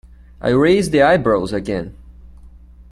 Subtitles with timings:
[0.41, 1.95] I raised the eyebrows again.